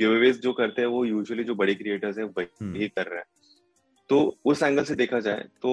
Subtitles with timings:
[0.00, 3.24] Give जो करते हैं वो यूजुअली जो बड़े क्रिएटर्स है वही हम्म। कर रहे हैं।
[4.10, 5.72] तो उस एंगल से देखा जाए तो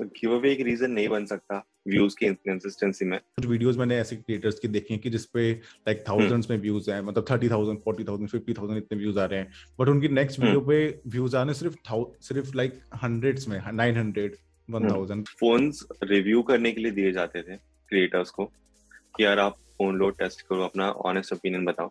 [0.00, 4.16] गिव अवे एक रीजन नहीं बन सकता व्यूज़ की इंकंसिस्टेंसी में। कुछ वीडियोस मैंने ऐसे
[4.16, 8.04] क्रिएटर्स की देखी हैं कि जिसपे लाइक थाउजेंड्स में व्यूज़ हैं मतलब thirty thousand forty
[8.04, 11.36] thousand fifty thousand इतने व्यूज़ आ रहे हैं। बट उनकी नेक्स्ट वीडियो हम्म। पे व्यूज़
[11.36, 11.76] आने सिर्फ़
[12.22, 14.36] सिर्फ़ लाइक हंड्रेड्स में nine hundred
[14.68, 19.56] one thousand phones review करने के लिए दिए जाते थे क्रिएटर्स को कि यार आप
[19.78, 21.90] फ़ोन लो टेस्ट करो अपना ऑनेस्ट ओपिनियन बताओ।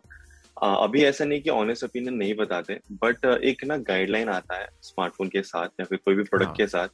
[0.62, 5.28] अभी ऐसा नहीं कि ऑनेस्ट ओपिनियन नहीं बताते बट एक ना गाइडलाइन आता है स्मार्टफ़ोन
[5.28, 6.56] के साथ या फिर कोई भी प्रोडक्ट हाँ.
[6.56, 6.88] के साथ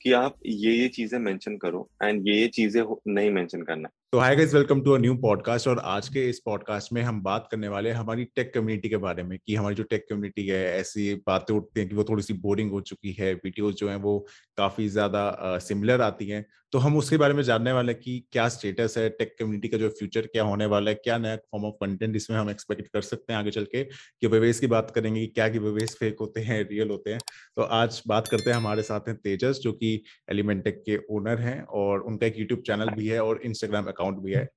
[0.00, 4.18] कि आप ये ये चीज़ें मेंशन करो एंड ये ये चीज़ें नहीं मेंशन करना तो
[4.18, 7.46] hi guys welcome to a new podcast और आज के इस पॉडकास्ट में हम बात
[7.50, 10.64] करने वाले हैं हमारी टेक कम्युनिटी के बारे में कि हमारी जो टेक कम्युनिटी है,
[10.78, 13.96] ऐसी बातें उठती हैं कि वो थोड़ी सी बोरिंग हो चुकी है वीडियोस जो हैं
[13.96, 14.18] वो
[14.58, 18.48] काफ़ी ज़्यादा सिमिलर आती हैं। तो हम उसके बारे में जानने वाले हैं कि क्या
[18.48, 21.74] स्टेटस है टेक कम्युनिटी का जो फ्यूचर क्या होने वाला है, क्या नया फॉर्म ऑफ़
[21.80, 23.82] कंटेंट इसमें हम एक्सपेक्ट कर सकते हैं आगे चल के
[24.22, 27.20] गिवेवेज की बात करेंगे कि क्या गिवेवेज फेक होते हैं रियल होते हैं।
[27.56, 29.94] तो आज बात करते हैं हमारे साथ हैं तेजस जो कि
[30.30, 34.32] एलिमेंटेक के ओनर हैं और उनका एक यूट्यूब चैनल भी है और इंस्टाग्राम अकाउंट भी
[34.32, 34.48] है।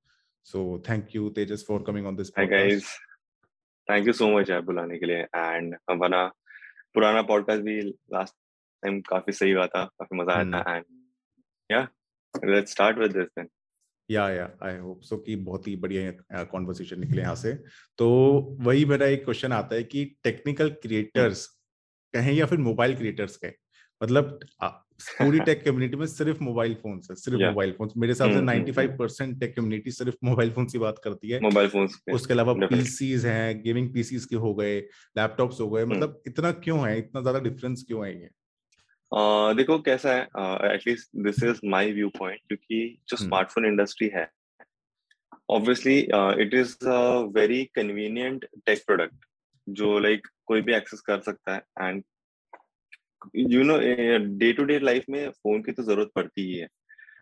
[0.48, 2.30] So thank you Tejas for coming on this
[3.88, 6.26] thank you so much यार बुलाने के लिए। एंड हमारा
[6.94, 8.36] पुराना पॉडकास्ट भी लास्ट
[8.84, 10.86] टाइम काफ़ी सही हुआ था काफ़ी मज़ा आया था। And
[11.70, 11.82] yeah
[12.34, 13.48] let's start with this then
[14.10, 17.54] yeah yeah I hope so कि बहुत ही बढ़िया कॉन्वर्सेशन निकले यहाँ से।
[18.00, 18.08] तो
[18.62, 21.46] वही मेरा एक क्वेश्चन आता है कि टेक्निकल क्रिएटर्स
[22.14, 23.54] कहें या फिर मोबाइल क्रिएटर्स कहें
[24.04, 24.40] मतलब
[25.18, 28.98] पूरी टेक कम्युनिटी में सिर्फ़ मोबाइल फ़ोन है सिर्फ़ मोबाइल फ़ोन मेरे हिसाब से 95
[29.00, 33.26] परसेंट टेक कम्युनिटी सिर्फ़ मोबाइल फ़ोन की बात करती है। मोबाइल फ़ोन उसके अलावा पीसीज
[33.26, 34.78] हैं गेमिंग पीसीज के हो गए
[35.18, 38.30] लैपटॉप्स हो गए हम्म। मतलब इतना क्यों है इतना ज़्यादा डिफरेंस क्यों है ये?
[39.12, 44.30] Uh, देखो कैसा है at least this is my viewpoint क्योंकि जो स्मार्टफ़ोन हम्म। इंडस्ट्री है
[45.50, 46.00] obviously
[46.44, 47.02] it is a
[47.36, 49.26] very convenient tech product
[49.68, 52.04] जो लाइक कोई भी एक्सेस कर सकता है and
[53.36, 53.78] you know
[54.38, 56.68] day to day life में फ़ोन की तो ज़रूरत पड़ती ही है।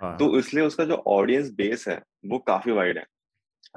[0.02, 0.18] हाँ.
[0.18, 3.06] तो इसलिए उसका जो ऑडियंस बेस है वो काफ़ी वाइड है।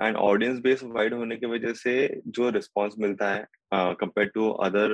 [0.01, 4.93] एंड ऑडियंस बेस वाइड होने की वजह से जो रिस्पॉन्स मिलता है compare to other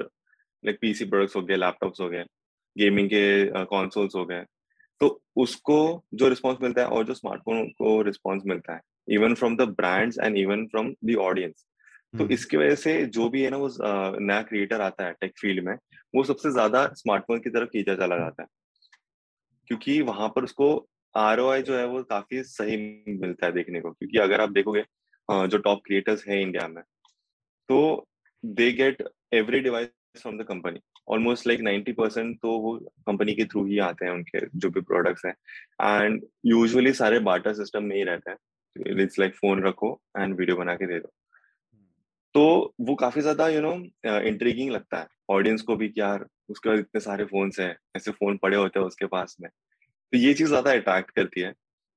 [0.64, 2.24] like PC products हो गए लैपटॉप्स हो गए
[2.76, 4.44] गेमिंग के कॉन्सोल्स uh, हो गए
[5.00, 9.56] तो उसको जो रिस्पॉन्स मिलता है और जो स्मार्टफ़ोन को रिस्पॉन्स मिलता है even from
[9.56, 11.64] the brands and even from the audience
[12.14, 13.68] तो हम्म। इसकी वजह से जो भी है ना वो
[14.20, 15.74] नया क्रिएटर आता है टेक फ़ील्ड में
[16.14, 18.48] वो सबसे ज़्यादा स्मार्टफ़ोन की तरफ़ खींचा चला जाता है।
[19.70, 20.68] क्योंकि वहाँ पर उसको
[21.14, 22.76] आरओआई जो है वो काफ़ी सही
[23.20, 24.84] मिलता है देखने को क्योंकि अगर आप देखोगे
[25.28, 26.82] जो टॉप क्रिएटर्स है इंडिया में
[27.68, 28.06] तो
[28.44, 29.02] they get
[29.34, 33.78] every device from the company almost like ninety percent तो वो कंपनी के थ्रू ही
[33.78, 35.34] आते हैं उनके जो भी प्रोडक्ट्स हैं।
[36.02, 40.56] एंड यूजुअली सारे बाटर सिस्टम में ही रहते हैं। इट्स लाइक फ़ोन रखो एंड वीडियो
[40.56, 41.12] बना के दे दो।
[42.34, 43.72] तो वो काफ़ी ज़्यादा यू नो
[44.20, 48.10] इंट्रीगिंग लगता है। ऑडियंस को भी कि यार उसके बाद इतने सारे फ़ोन हैं ऐसे
[48.10, 51.50] फ़ोन पड़े होते हैं उसके पास में। तो ये चीज़ ज़्यादा अट्रैक्ट करती है।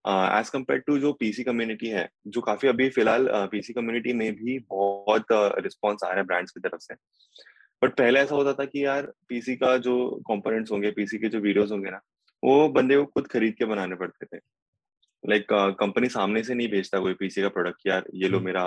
[0.06, 4.58] एज कंपेयर टू जो पीसी कम्युनिटी है जो काफ़ी अभी फ़िलहाल पीसी कम्युनिटी में भी
[4.70, 6.96] बहुत रिस्पॉन्स आ रहा है ब्रांड्स की तरफ़ से।
[7.82, 9.96] बट पहले ऐसा होता था कि यार पीसी का जो
[10.28, 12.02] कंपोनेंट्स होंगे पीसी के जो वीडियोस होंगे ना
[12.44, 14.40] वो बंदे को खुद खरीद के बनाने पड़ते थे।
[15.24, 18.38] लाइक like, कंपनी uh, सामने से नहीं भेजता कोई पीसी का प्रोडक्ट यार ये लो
[18.38, 18.64] हम्म। मेरा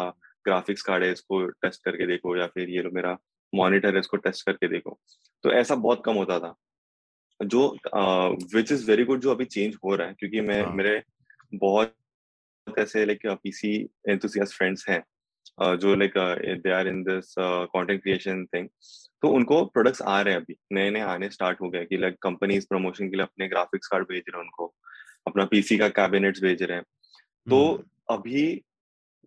[0.46, 3.16] ग्राफिक्स कार्ड है इसको टेस्ट करके देखो या फिर ये लो मेरा
[3.52, 4.98] मॉनिटर है इसको टेस्ट करके देखो
[5.44, 6.54] तो ऐसा बहुत कम होता था
[7.40, 7.68] जो
[8.54, 10.72] विच इज़ वेरी गुड जो अभी चेंज हो रहा है क्योंकि मैं हाँ.
[10.72, 11.02] मेरे
[11.54, 11.94] बहुत
[12.66, 13.74] ऐसे लाइक पीसी
[14.08, 15.02] एंथुसियास्ट फ्रेंड्स हैं
[15.76, 16.12] जो like
[16.62, 18.68] they are in this content creation thing
[19.22, 22.16] तो उनको प्रोडक्ट्स आ रहे हैं अभी नए नए आने स्टार्ट हो गए कि लाइक
[22.22, 24.72] कंपनीज़ प्रमोशन के लिए अपने ग्राफिक्स कार्ड भेज रहे हैं उनको
[25.26, 26.84] अपना पीसी का कैबिनेट्स भेज रहे हैं
[27.46, 28.62] तो हम्म। अभी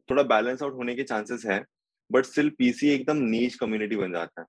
[0.10, 1.64] थोड़ा बैलेंस आउट होने के चांसेस है
[2.10, 4.48] बट स्टिल पीसी एकदम नीच कम्युनिटी बन जाता है।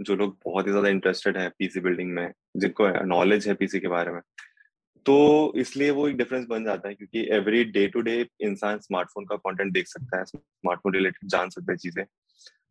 [0.00, 3.88] जो लोग बहुत ही ज़्यादा इंटरेस्टेड है पीसी बिल्डिंग में जिनको नॉलेज है पीसी के
[3.88, 4.20] बारे में।
[5.06, 9.24] तो इसलिए वो एक डिफरेंस बन जाता है क्योंकि एवरी डे टू डे इंसान स्मार्टफ़ोन
[9.24, 12.04] का कंटेंट देख सकता है स्मार्टफ़ोन रिलेटेड जान सकता है चीज़ें।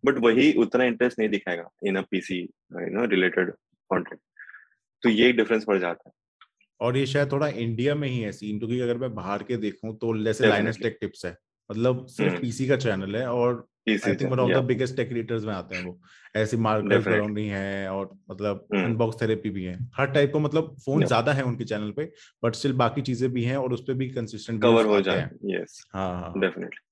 [0.03, 3.51] बट वही उतना इंटरेस्ट नहीं दिखाएगा in a PC you know related
[3.89, 4.19] content
[5.04, 6.13] तो ये एक डिफरेंस पड़ जाता है।
[6.80, 9.98] और ये शायद थोड़ा इंडिया में ही है सीन क्योंकि अगर मैं बाहर के देखूँ
[9.98, 11.36] तो जैसे लाइनस टेक टिप्स है।
[11.69, 15.09] मतलब सिर्फ़ पीसी हम्म। का चैनल है और I think one of the biggest tech
[15.09, 16.00] creators में आते हैं वो।
[16.35, 20.75] ऐसी मार्केट ग्राउंडिंग है और मतलब अनबॉक्स हम्म। थेरेपी भी है। हर टाइप को मतलब
[20.85, 22.12] फ़ोन ज़्यादा है उनके चैनल पे
[22.44, 25.85] बट स्टिल बाकी चीज़ें भी हैं और उस पे भी कंसिस्टेंट कवर हो जाए यस
[25.94, 26.83] हाँ। डेफिनेटली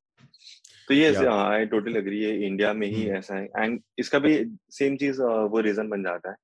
[0.88, 4.34] तो ये आई टोटली एग्री है इंडिया में ही हम्म। ऐसा है। एंड इसका भी
[4.72, 6.36] सेम चीज़ वो रीजन बन जाता है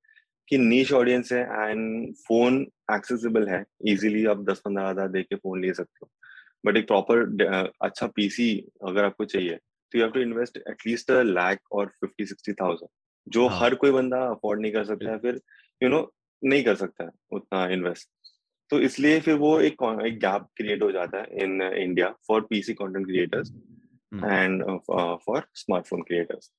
[0.47, 2.61] कि नीच ऑडियंस है एंड फ़ोन
[2.91, 6.09] एक्सेसिबल है। इजीली आप दस पंद्रह हज़ार दे के फ़ोन ले सकते हो।
[6.63, 8.49] बट एक प्रॉपर अच्छा पीसी
[8.87, 12.89] अगर आपको चाहिए तो you have to invest at least a lakh और फिफ्टी सिक्सटी थाउज़ेंड
[13.27, 13.59] जो हाँ.
[13.59, 15.33] हर कोई बंदा अफोर्ड नहीं कर सकता है फिर
[15.81, 16.11] यू you नो know,
[16.43, 18.09] नहीं कर सकता है उतना इन्वेस्ट
[18.71, 22.73] तो इसलिए फिर वो एक एक गैप क्रिएट हो जाता है in India for PC
[22.73, 23.51] content creators
[24.11, 24.63] and
[25.25, 26.51] for smartphone creators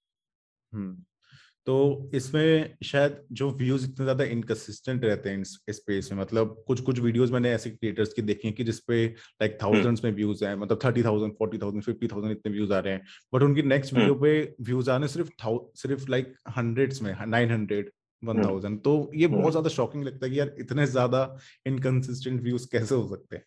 [1.67, 6.81] तो इसमें शायद जो व्यूज़ इतने ज़्यादा इनकंसिस्टेंट रहते हैं इस स्पेस में मतलब कुछ
[6.81, 10.55] कुछ वीडियोस मैंने ऐसे क्रिएटर्स की देखी हैं कि जिसपे लाइक थाउजेंड्स में व्यूज़ हैं
[10.57, 13.03] मतलब thirty thousand forty thousand fifty thousand इतने व्यूज़ आ रहे हैं।
[13.35, 15.31] बट उनकी नेक्स्ट वीडियो पे व्यूज़ आने सिर्फ़
[15.77, 17.91] सिर्फ़ लाइक हंड्रेड्स में नाइन हंड्रेड
[18.23, 21.23] वन थाउज़ेंड तो ये बहुत ज़्यादा शॉकिंग लगता है कि यार इतने ज़्यादा
[21.67, 23.45] इनकन्सिस्टेंट व्यूज़ कैसे हो सकते हैं?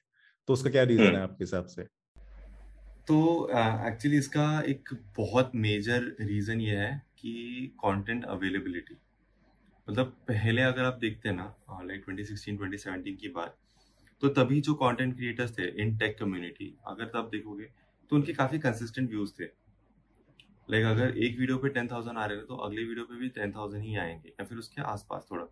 [0.48, 1.84] तो उसका क्या रीजन है आपके हिसाब से?
[3.08, 6.92] तो एक्चुअली uh, इसका एक बहुत मेजर रीजन ये है
[7.24, 8.98] कि कंटेंट अवेलेबिलिटी
[9.88, 13.58] मतलब पहले अगर आप देखते हैं ना लाइक 2016 2017 की बात
[14.22, 17.66] तो तभी जो कंटेंट क्रिएटर्स थे इन टेक कम्युनिटी अगर तब देखोगे
[18.12, 19.46] तो उनके काफ़ी कंसिस्टेंट व्यूज़ थे।
[20.68, 23.30] लाइक अगर एक वीडियो पे टेन थाउज़ेंड आ रहे थे तो अगले वीडियो पे भी
[23.32, 25.46] टेन थाउज़ेंड ही आएँगे, या फिर उसके आसपास थोड़ा।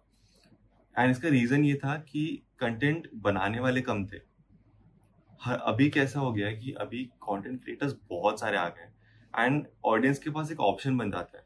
[0.95, 2.25] एंड इसका रीजन ये था कि
[2.59, 4.17] कंटेंट बनाने वाले कम थे।
[5.41, 8.89] हर, अभी कैसा हो गया कि अभी कंटेंट क्रिएटर्स बहुत सारे आ गए
[9.35, 11.45] एंड ऑडियंस के पास एक ऑप्शन बन जाता है।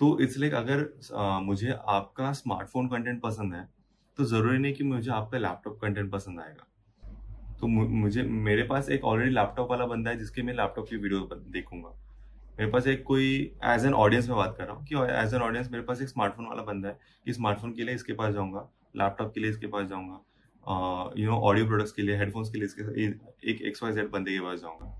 [0.00, 3.68] तो इट्स लाइक अगर आ, मुझे आपका स्मार्टफ़ोन कंटेंट पसंद है
[4.18, 6.66] तो ज़रूरी नहीं कि मुझे आपका लैपटॉप कंटेंट पसंद आएगा।
[7.60, 11.28] तो मुझे मेरे पास एक ऑलरेडी लैपटॉप वाला बंदा है जिसके मैं लैपटॉप की वीडियो
[11.48, 11.88] देखूँगा।
[12.58, 13.28] मेरे पास एक कोई
[13.64, 16.08] एज एन ऑडियंस में बात कर रहा हूँ कि एज एन ऑडियंस मेरे पास एक
[16.08, 19.66] स्मार्टफ़ोन वाला बंदा है कि स्मार्टफ़ोन के लिए इसके पास जाऊँगा लैपटॉप के लिए इसके
[19.66, 23.06] पास जाऊँगा यू नो ऑडियो प्रोडक्ट्स के लिए हेडफोन्स के लिए इसके
[23.50, 24.94] एक एक्स वाई जेड बंदे के पास जाऊँगा।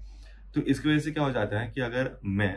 [0.54, 2.54] तो इसकी वजह से क्या हो जाता है कि अगर मैं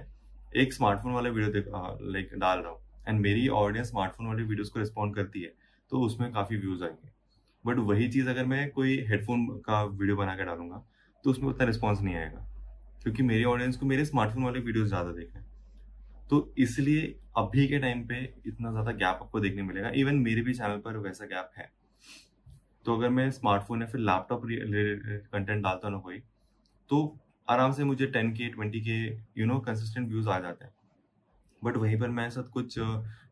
[0.56, 1.62] एक स्मार्टफ़ोन वाला वीडियो
[2.04, 5.54] लाइक डाल रहा हूँ। एंड मेरी ऑडियंस स्मार्टफ़ोन वाले वीडियोस को रिस्पॉन्ड करती है
[5.92, 7.10] तो उसमें काफ़ी व्यूज़ आएँगे।
[7.66, 10.84] बट वही चीज़ अगर मैं कोई हेडफोन का वीडियो बना के डालूँगा
[11.26, 12.46] तो उसमें उतना रिस्पॉन्स नहीं आएगा।
[13.04, 15.42] क्योंकि मेरी ऑडियंस को मेरे स्मार्टफ़ोन वाले वीडियोस ज़्यादा देखें
[16.30, 17.02] तो इसलिए
[17.38, 20.98] अभी के टाइम पे इतना ज़्यादा गैप आपको देखने मिलेगा। इवन मेरे भी चैनल पर
[21.00, 21.70] वैसा गैप है।
[22.86, 26.18] तो अगर मैं स्मार्टफ़ोन या फिर लैपटॉप कंटेंट डालता ना कोई
[26.90, 27.06] तो
[27.48, 28.98] आराम से मुझे टेन के ट्वेंटी के
[29.42, 30.74] यू नो कंसिस्टेंट व्यूज़ आ जाते हैं।
[31.64, 32.76] बट वहीं पर मैं सब कुछ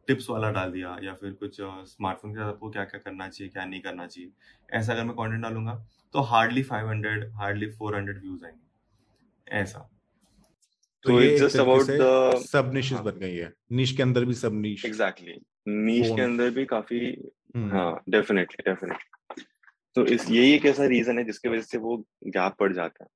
[0.07, 3.49] टिप्स वाला डाल दिया या फिर कुछ स्मार्टफ़ोन के साथ आपको क्या क्या करना चाहिए
[3.49, 4.29] क्या नहीं करना चाहिए?
[4.69, 5.75] ऐसा अगर मैं कंटेंट डालूँगा
[6.13, 11.87] तो hardly five hundred hardly four hundred views आएँगे। ऐसा। तो, तो ये just about
[11.91, 16.21] the sub niches बन गई है। निश के अंदर भी सब निश एग्जैक्टली नीश के
[16.21, 16.99] अंदर भी काफ़ी
[17.55, 19.43] हम्म। हाँ डेफिनेटली डेफिनेटली
[19.95, 23.09] तो इस यही एक ऐसा रीजन है जिसके वजह से वो गैप पड़ जाता है।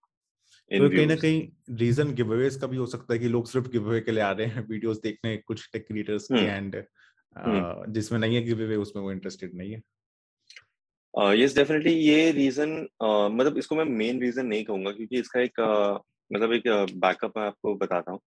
[0.72, 1.48] तो कहीं ना कहीं
[1.78, 4.48] रीजन गिवअवेज का भी हो सकता है कि लोग सिर्फ़ गिवअवे के लिए आ रहे
[4.48, 9.04] हैं वीडियोस देखने कुछ टेक क्रिएटर्स के एंड हम्म। हम्म। जिसमें नहीं है गिवअवे उसमें
[9.04, 9.82] वो इंटरेस्टेड नहीं है
[11.36, 15.42] यस uh, डेफिनेटली ये रीजन uh, मतलब इसको मैं मेन रीजन नहीं कहूँगा क्योंकि इसका
[15.42, 16.00] एक uh,
[16.32, 16.68] मतलब एक
[16.98, 18.20] बैकअप मैं आपको बताता हूँ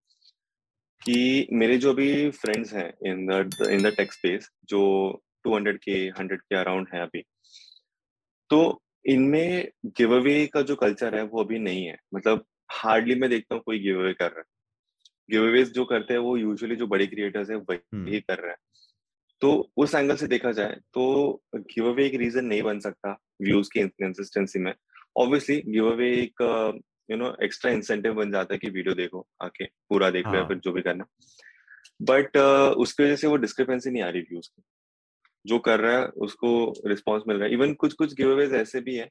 [1.02, 4.80] कि मेरे जो अभी फ्रेंड्स हैं in the in the tech space जो
[5.46, 7.22] 200 के 100 के अराउंड है अभी
[8.50, 8.60] तो
[9.06, 13.54] इनमें गिव अवे का जो कल्चर है वो अभी नहीं है। मतलब हार्डली मैं देखता
[13.54, 14.44] हूँ कोई गिव अवे कर रहा है।
[15.30, 18.50] गिव अवे जो करते हैं वो यूजुअली जो बड़े क्रिएटर्स है वही हम्म। कर रहे
[18.50, 18.58] हैं।
[19.40, 23.70] तो उस एंगल से देखा जाए तो गिव अवे एक रीजन नहीं बन सकता व्यूज़
[23.74, 24.74] की इंकन्सिस्टेंसी में।
[25.16, 26.42] ऑब्वियसली गिव अवे एक
[27.10, 30.36] यू नो एक्स्ट्रा इंसेंटिव बन जाता है कि वीडियो देखो आके पूरा देखो हाँ.
[30.36, 31.04] या फिर जो भी करना।
[32.02, 34.62] बट uh, उसकी वजह से वो डिस्क्रिपेंसी नहीं आ रही व्यूज़ की।
[35.44, 36.50] जो कर रहा है उसको
[36.86, 39.08] रिस्पॉन्स मिल रहा है। इवन कुछ कुछ गिव अवेज ऐसे भी है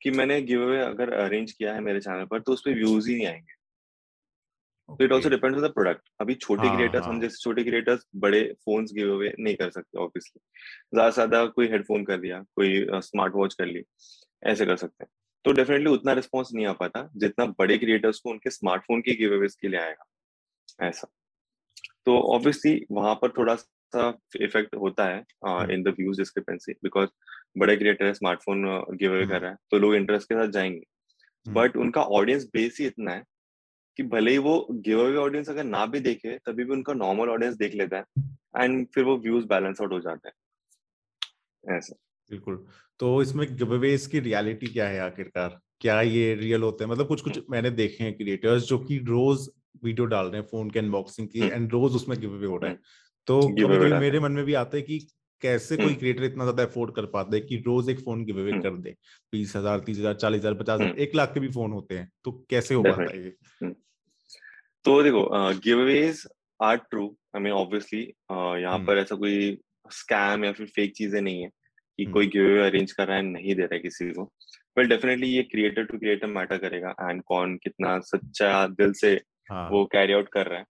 [0.00, 3.08] कि मैंने गिव अवे अगर अरेंज किया है मेरे चैनल पर तो उस पर व्यूज़
[3.10, 3.56] ही नहीं आएँगे।
[4.88, 8.06] तो it also depend the product अभी छोटे क्रिएटर्स हाँ, हम हाँ। जैसे छोटे क्रिएटर्स
[8.16, 10.40] बड़े फोन्स गिव अवे नहीं कर सकते ऑब्वियसली
[10.94, 13.82] ज़्यादा से ज़्यादा कोई हेडफोन कर लिया कोई स्मार्ट वॉच कर ली
[14.42, 15.10] ऐसे कर सकते हैं।
[15.44, 19.34] तो डेफिनेटली उतना रिस्पॉन्स नहीं आ पाता जितना बड़े क्रिएटर्स को उनके स्मार्टफ़ोन के गिव
[19.36, 21.08] अवेज के लिए आएगा ऐसा।
[22.06, 23.54] तो ऑब्वियसली वहाँ पर थोड़ा
[23.96, 25.18] सा इफ़ेक्ट होता है
[25.74, 27.08] in the views discrepancy because
[27.58, 28.64] बड़े क्रिएटर स्मार्टफ़ोन
[28.96, 30.82] गिव अवे कर रहा है तो लोग इंटरेस्ट के साथ जाएँगे।
[31.48, 33.22] But hmm. उनका ऑडियंस बेस ही इतना है
[33.96, 37.28] कि भले ही वो गिव अवे ऑडियंस अगर ना भी देखे तभी भी उनका नॉर्मल
[37.28, 38.04] ऑडियंस देख लेता है
[38.56, 41.96] एंड फिर वो व्यूज़ बैलेंस आउट हो जाते हैं। ऐसा।
[42.30, 42.66] बिल्कुल।
[42.98, 45.58] तो इसमें गिवअवेज की रियलिटी क्या है आखिरकार?
[45.80, 46.90] क्या ये रियल होते हैं?
[46.90, 49.48] मतलब कुछ कुछ मैंने देखे हैं क्रिएटर्स जो कि रोज
[49.84, 52.56] वीडियो डाल रहे हैं फ़ोन के अनबॉक्सिंग की एंड हम्म। रोज उसमें गिव अवे हो
[52.56, 52.84] रहा है। हम्म।
[53.28, 54.98] तो कभी कभी मेरे मन में भी आता है कि
[55.42, 58.38] कैसे कोई क्रिएटर हम्म। इतना ज़्यादा अफोर्ड कर पाता है कि रोज एक फ़ोन गिव
[58.40, 58.94] अवे कर दे।
[59.32, 62.10] बीस हज़ार तीस हज़ार चालीस हज़ार पचास हज़ार एक लाख के भी फ़ोन होते हैं
[62.24, 63.70] तो कैसे हो पाता है ये?
[64.84, 65.22] तो देखो
[65.80, 66.22] giveaways
[66.60, 67.06] are true.
[67.36, 68.00] I mean obviously
[68.62, 69.56] यहाँ पर ऐसा कोई
[69.92, 71.50] स्कैम या फिर फेक चीज़ें नहीं है
[71.98, 74.24] कि कोई गिव अरेंज कर रहा है नहीं दे रहा है किसी को।
[74.76, 79.14] वेल डेफिनेटली ये क्रिएटर टू क्रिएटर मैटर करेगा एंड कौन कितना सच्चा दिल से
[79.50, 79.68] हाँ.
[79.70, 80.66] वो कैरी आउट कर रहा हैं।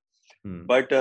[0.46, 0.92] But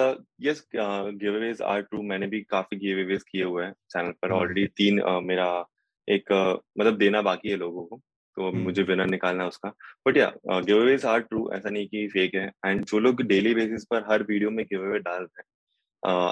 [0.41, 0.63] yes
[1.35, 4.73] giveaways are true मैंने भी काफ़ी गिव अवेज किए हुए हैं चैनल पर। Already hmm.
[4.77, 5.65] तीन uh, मेरा
[6.07, 8.01] एक uh, मतलब देना बाकी है लोगों को
[8.37, 8.59] तो hmm.
[8.59, 9.69] मुझे विनर निकालना है उसका।
[10.07, 13.53] बट या गिव अवेज आर ट्रू ऐसा नहीं कि फेक है। एंड जो लोग डेली
[13.55, 15.45] बेसिस पर हर वीडियो में गिव अवे डाल रहे हैं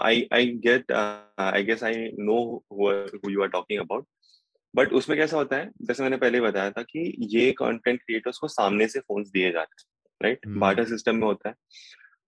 [0.01, 2.37] I I get I guess I know
[2.73, 4.05] who you are talking about
[4.75, 5.69] but उसमें कैसा होता है?
[5.81, 9.81] जैसे मैंने पहले बताया था कि ये कंटेंट क्रिएटर्स को सामने से फ़ोन दिए जाते
[9.81, 9.85] हैं
[10.21, 11.55] राइट बार्टर सिस्टम में होता है।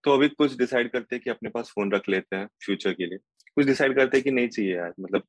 [0.07, 3.05] तो अभी कुछ डिसाइड करते हैं कि अपने पास फ़ोन रख लेते हैं फ्यूचर के
[3.05, 3.17] लिए।
[3.55, 5.23] कुछ डिसाइड करते हैं कि नहीं चाहिए यार मतलब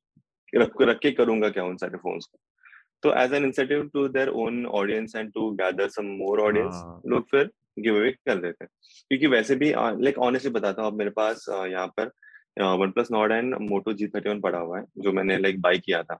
[0.53, 2.39] रख रख के करूँगा क्या उन सारे फोन्स को?
[3.03, 7.25] तो as an incentive to their own audience and to gather some more audience लोग
[7.31, 8.69] फिर गिव अवे कर देते हैं।
[9.09, 12.11] क्योंकि वैसे भी लाइक ऑनेस्टली बताता हूँ अब मेरे पास यहाँ पर
[12.91, 16.03] OnePlus Nord and Moto G thirty one पड़ा हुआ है जो मैंने लाइक बाई किया
[16.03, 16.19] था।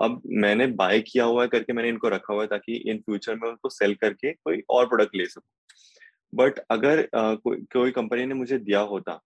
[0.00, 3.34] अब मैंने बाय किया हुआ है करके मैंने इनको रखा हुआ है ताकि इन फ्यूचर
[3.34, 5.50] में उनको सेल करके कोई और प्रोडक्ट ले सकूँ।
[6.32, 9.20] बट अगर uh, को, कोई कंपनी ने मुझे दिया होता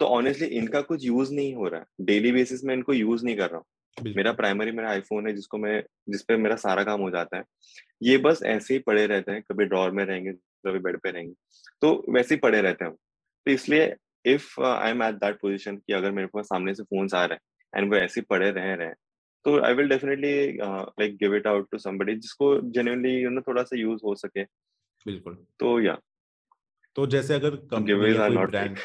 [0.00, 3.36] तो ऑनेस्टली इनका कुछ यूज़ नहीं हो रहा है। डेली बेसिस में इनको यूज़ नहीं
[3.36, 7.10] कर रहा हूँ। मेरा प्राइमरी मेरा आईफोन है जिसको मैं जिसपे मेरा सारा काम हो
[7.10, 7.44] जाता है।
[8.02, 11.34] ये बस ऐसे ही पड़े रहते हैं कभी ड्रॉर में रहेंगे कभी बेड पे रहेंगे।
[11.82, 15.92] तो वैसे ही पड़े रहते हैं। तो इसलिए if I am at that position कि
[15.92, 18.74] अगर मेरे पास सामने से फ़ोन आ रहे हैं एंड वो ऐसे ही पड़े रह
[18.74, 18.94] रहे हैं
[19.44, 23.62] तो I will definitely like give it out to somebody जिसको जेन्युइनली यू नो थोड़ा
[23.62, 24.44] सा यूज़ हो सके।
[25.06, 25.98] बिल्कुल। तो या
[26.96, 28.78] तो जैसे अगर कंपनी ब्रांड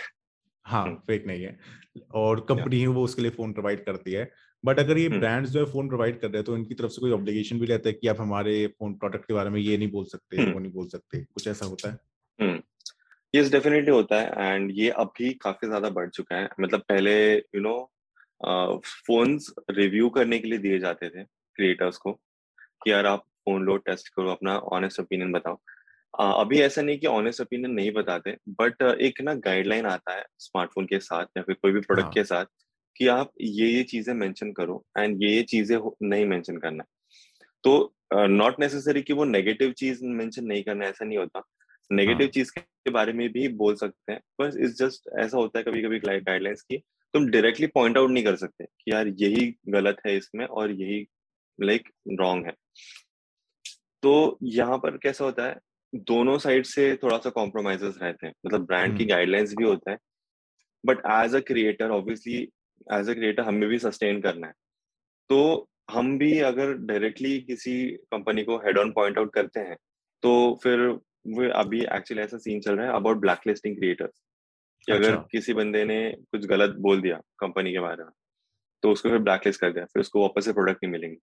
[0.66, 1.28] हाँ फेक hmm.
[1.28, 1.58] नहीं है।
[2.14, 4.30] और कंपनी ही वो उसके लिए फ़ोन प्रोवाइड करती है।
[4.64, 5.54] बट अगर ये ब्रांड्स hmm.
[5.54, 7.90] जो है फ़ोन प्रोवाइड कर रहे हैं तो इनकी तरफ़ से कोई ऑब्लिगेशन भी रहता
[7.90, 10.54] है कि आप हमारे फ़ोन प्रोडक्ट के बारे में ये नहीं बोल सकते hmm.
[10.54, 12.62] वो नहीं बोल सकते। कुछ ऐसा होता है?
[13.34, 17.60] यस डेफिनेटली होता है। एंड ये अभी काफ़ी ज़्यादा बढ़ चुका है। मतलब पहले यू
[17.62, 17.76] नो
[19.08, 22.12] फोन्स रिव्यू करने के लिए दिए जाते थे क्रिएटर्स को
[22.84, 25.60] कि यार आप फ़ोन लो टेस्ट करो अपना ऑनेस्ट ओपिनियन बताओ।
[26.14, 30.86] अभी ऐसा नहीं कि ऑनेस्ट ओपिनियन नहीं बताते बट एक ना गाइडलाइन आता है स्मार्टफ़ोन
[30.86, 32.14] के साथ या फिर कोई भी प्रोडक्ट हाँ.
[32.14, 32.46] के साथ
[32.96, 36.84] कि आप ये ये चीज़ें मेंशन करो एंड ये ये चीज़ें नहीं मेंशन करना
[37.64, 41.44] तो नॉट uh, नेसेसरी कि वो नेगेटिव चीज़ मेंशन नहीं करना ऐसा नहीं होता
[41.92, 42.32] नेगेटिव हाँ.
[42.32, 45.82] चीज़ के बारे में भी बोल सकते हैं बस इस जस्ट ऐसा होता है कभी
[45.82, 46.78] कभी गाइडलाइंस की
[47.14, 51.06] तुम डायरेक्टली पॉइंट आउट नहीं कर सकते कि यार यही गलत है इसमें और यही
[51.60, 52.54] लाइक like, रॉन्ग है
[54.04, 55.56] तो यहाँ पर कैसा होता है
[55.96, 59.92] दोनों साइड से थोड़ा सा कॉम्प्रोमाइजेस रहते हैं। मतलब ब्रांड की गाइडलाइंस हम्म। भी होता
[59.92, 59.98] है।
[60.86, 62.38] But as a creator obviously
[62.94, 64.54] as a creator हमें भी सस्टेन करना है।
[65.30, 69.76] तो हम भी अगर डायरेक्टली किसी कंपनी को हेड ऑन पॉइंट आउट करते हैं
[70.24, 70.80] तो फिर
[71.28, 74.22] वो अभी एक्चुअली ऐसा सीन चल रहा है अबाउट ब्लैक लिस्टिंग क्रिएटर्स
[74.88, 78.12] कि अगर अच्छा। किसी बंदे ने कुछ गलत बोल दिया कंपनी के बारे में
[78.84, 81.18] तो उसको फिर ब्लैकलिस्ट कर दिया फिर उसको वापस से प्रोडक्ट नहीं मिलेंगे।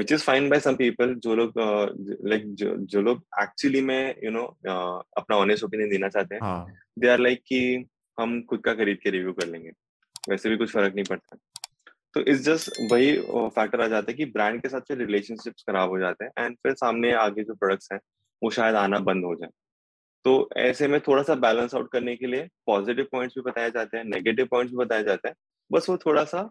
[0.00, 4.14] Which is fine by some people जो लोग लाइक uh, जो, जो लोग एक्चुअली में
[4.24, 7.60] यू नो uh, अपना ऑनेस्ट ओपिनियन देना चाहते हैं दे आर लाइक कि
[8.18, 9.70] हम खुद का खरीद के रिव्यू कर लेंगे
[10.28, 11.36] वैसे भी कुछ फ़र्क नहीं पड़ता।
[12.14, 13.12] तो इस जस्ट वही
[13.56, 16.56] फैक्टर आ जाता है कि ब्रांड के साथ फिर रिलेशनशिप्स खराब हो जाते हैं एंड
[16.56, 18.00] फिर सामने आगे जो प्रोडक्ट्स हैं
[18.42, 19.50] वो शायद आना बंद हो जाए।
[20.24, 23.96] तो ऐसे में थोड़ा सा बैलेंस आउट करने के लिए पॉजिटिव पॉइंट्स भी बताए जाते
[23.96, 25.36] हैं नेगेटिव पॉइंट्स भी बताए जाते हैं
[25.72, 26.42] बस वो थोड़ा सा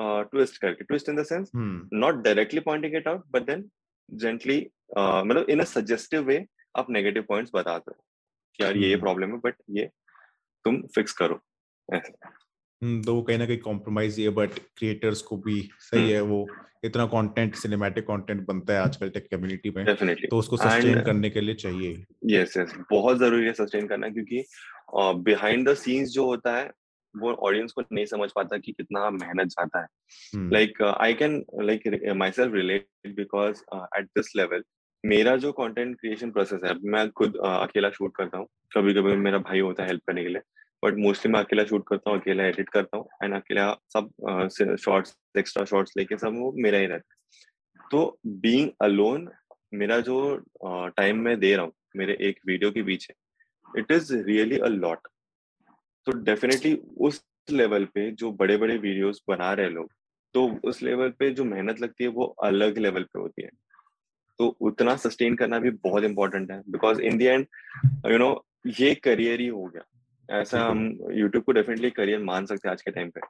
[0.00, 1.50] ट्विस्ट uh, करके twist in the sense
[1.92, 3.70] not directly pointing it out but then
[4.14, 4.58] gently
[4.98, 6.46] मतलब इन अ सजेस्टिव वे
[6.78, 8.04] आप नेगेटिव पॉइंट्स बताते हो
[8.56, 9.90] कि यार ये प्रॉब्लम है बट ये
[10.64, 11.40] तुम फिक्स करो।
[11.94, 12.12] ऐसे।
[13.02, 16.46] तो वो कहीं ना कहीं कॉम्प्रोमाइज है बट क्रिएटर्स को भी सही है वो
[16.84, 20.30] इतना कंटेंट सिनेमैटिक कंटेंट बनता है आजकल टेक कम्युनिटी में Definitely.
[20.30, 21.92] तो उसको सस्टेन करने के लिए चाहिए।
[22.24, 24.44] यस yes, यस yes, बहुत ज़रूरी है सस्टेन करना क्योंकि
[25.24, 26.70] बिहाइंड द सीन्स जो होता है
[27.20, 32.12] वो ऑडियंस को नहीं समझ पाता कि कितना मेहनत जाता है। Like I can like
[32.32, 33.62] myself relate because
[33.98, 34.62] at this level
[35.04, 39.16] मेरा जो कंटेंट क्रिएशन प्रोसेस है मैं खुद uh, अकेला शूट करता हूँ। कभी कभी
[39.16, 40.42] मेरा भाई होता है हेल्प करने के लिए
[40.82, 45.16] बट मोस्टली मैं अकेला शूट करता हूँ अकेला एडिट करता हूँ एंड अकेला सब शॉर्ट्स
[45.38, 49.28] एक्स्ट्रा शॉर्ट्स लेके सब वो मेरा ही रहता है। तो बीइंग अलोन
[49.74, 50.18] मेरा जो
[50.64, 53.14] टाइम uh, मैं दे रहा हूँ मेरे एक वीडियो के पीछे
[53.78, 55.08] it is really a lot
[56.06, 59.90] तो डेफिनेटली उस लेवल पे जो बड़े बड़े वीडियोस बना रहे लोग
[60.34, 63.50] तो उस लेवल पे जो मेहनत लगती है वो अलग लेवल पे होती है
[64.38, 67.46] तो उतना सस्टेन करना भी बहुत इंपॉर्टेंट है because in the end
[68.06, 68.30] you know
[68.78, 72.82] ये करियर ही हो गया ऐसा हम यूट्यूब को डेफिनेटली करियर मान सकते हैं आज
[72.82, 73.20] के टाइम पे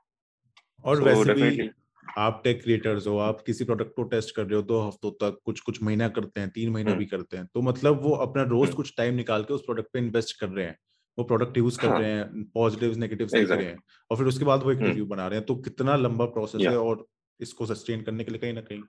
[0.84, 1.70] और so, वैसे भी
[2.18, 5.38] आप टेक क्रिएटर्स हो आप किसी प्रोडक्ट को टेस्ट कर रहे हो दो हफ्तों तक
[5.44, 8.42] कुछ कुछ महीना करते हैं तीन महीना हम्म। भी करते हैं तो मतलब वो अपना
[8.44, 10.76] रोज हम्म। कुछ टाइम निकाल के उस प्रोडक्ट पे इन्वेस्ट कर रहे हैं
[11.18, 12.00] वो प्रोडक्ट यूज़ कर हाँ.
[12.00, 13.78] रहे हैं पॉजिटिव नेगेटिव देख रहे हैं
[14.10, 16.60] और फिर उसके बाद वो एक रिव्यू हम्म। बना रहे हैं तो कितना लंबा प्रोसेस
[16.60, 17.06] है और
[17.40, 18.82] इसको सस्टेन करने के लिए कहीं ना कहीं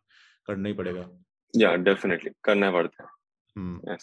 [0.47, 1.09] करना ही पड़ेगा।
[1.57, 3.97] या डेफिनेटली करना पड़ता है।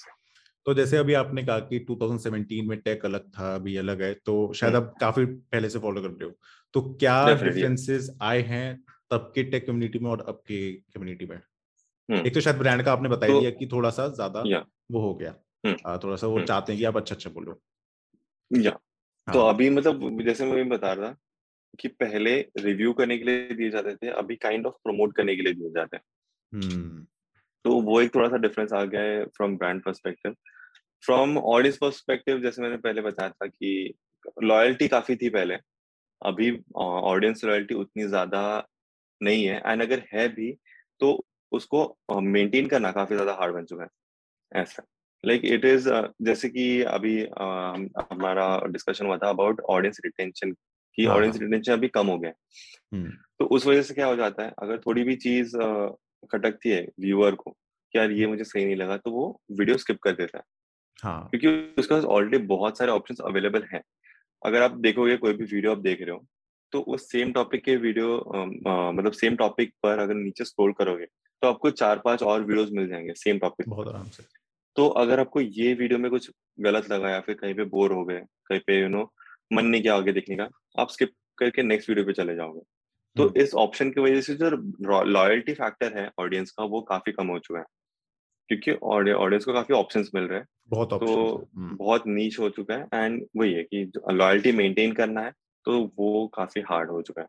[0.66, 4.52] तो जैसे अभी आपने कहा कि 2017 में टेक अलग था अभी अलग है तो
[4.52, 6.32] शायद हम्म। आप काफ़ी पहले से फॉलो कर रहे हो।
[6.72, 11.36] तो क्या डिफरेंसेस आए हैं तब के टेक कम्युनिटी में और अब के कम्युनिटी में?
[11.36, 14.40] हम्म। एक तो शायद ब्रांड का आपने बता तो- दिया कि थोड़ा सा ज़्यादा
[14.90, 15.34] वो हो गया।
[15.66, 17.60] हम्म। आ, थोड़ा सा वो हम्म। चाहते हैं कि आप अच्छा अच्छा बोलो।
[18.50, 18.70] या।
[19.26, 21.16] तो हाँ, अभी मतलब जैसे मैं भी बता रहा था
[21.78, 25.42] कि पहले रिव्यू करने के लिए दिए जाते थे अभी काइंड ऑफ़ प्रमोट करने के
[25.42, 26.04] लिए दिए जाते हैं।
[26.52, 27.04] हम्म।
[27.64, 30.34] तो वो एक थोड़ा सा डिफरेंस आ गया है from brand perspective
[31.04, 33.94] from audience perspective जैसे मैंने पहले बताया था कि
[34.42, 35.56] लॉयल्टी काफ़ी थी पहले।
[36.22, 38.42] अभी ऑडियंस लॉयल्टी उतनी ज़्यादा
[39.20, 40.52] नहीं है। एंड अगर है भी
[41.00, 41.18] तो
[41.52, 41.84] उसको
[42.22, 44.84] मेंटेन करना काफ़ी ज़्यादा हार्ड बन चुका है। ऐसा।
[45.26, 45.88] लाइक इट इज़
[46.22, 51.44] जैसे कि अभी uh, हमारा डिस्कशन हुआ था अबाउट ऑडियंस रिटेंशन कि। हाँ, ऑडियंस हाँ।
[51.44, 52.36] रिटेंशन अभी कम हो गया। है
[52.92, 55.94] हम्म। तो उस वजह से क्या हो जाता है अगर थोड़ी भी चीज़ अ,
[56.32, 59.98] खटकती है व्यूअर को कि यार ये मुझे सही नहीं लगा तो वो वीडियो स्किप
[60.02, 60.44] कर देता है।
[60.98, 63.82] हाँ। क्योंकि उसके पास ऑलरेडी बहुत सारे ऑप्शंस अवेलेबल हैं।
[64.42, 66.24] अगर आप देखोगे कोई भी वीडियो आप देख रहे हो
[66.72, 68.16] तो उस सेम टॉपिक के वीडियो
[68.92, 71.06] मतलब सेम टॉपिक पर अगर नीचे स्क्रॉल करोगे
[71.42, 74.22] तो आपको चार पाँच और वीडियोस मिल जाएँगे सेम टॉपिक बहुत आराम से।
[74.76, 76.30] तो अगर आपको ये वीडियो में कुछ
[76.60, 79.02] गलत लगा या फिर कहीं पे बोर हो गए कहीं पे यू नो
[79.52, 82.60] मन नहीं किया आगे देखने का आप स्किप करके नेक्स्ट वीडियो पे चले जाओगे।
[83.16, 87.12] तो हम्म। इस ऑप्शन की वजह से जो लॉयल्टी फैक्टर है ऑडियंस का वो काफ़ी
[87.12, 87.64] कम हो चुका है
[88.48, 93.04] क्योंकि ऑडियंस को काफ़ी ऑप्शंस मिल रहे हैं। बहुत तो बहुत नीच हो चुका है
[93.04, 95.32] एंड वही है कि लॉयल्टी मेंटेन करना है
[95.66, 97.28] तो वो काफ़ी हार्ड हो चुका है।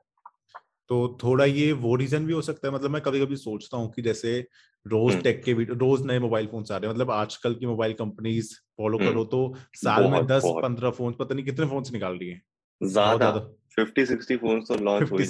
[0.89, 3.91] तो थोड़ा ये वो रीजन भी हो सकता है। मतलब मैं कभी कभी सोचता हूँ
[3.93, 4.39] कि जैसे
[4.85, 7.93] रोज। टेक के वीडियो रोज नए मोबाइल फ़ोन आ रहे हैं। मतलब आजकल की मोबाइल
[7.95, 9.41] कंपनीज़ फॉलो। करो तो
[9.75, 12.41] साल में दस पंद्रह फ़ोन पता नहीं कितने फ़ोन निकाल रही है।
[12.81, 13.31] ज़्यादा।
[13.77, 15.21] फिफ्टी सिक्सटी फ़ोन तो लॉन्च हो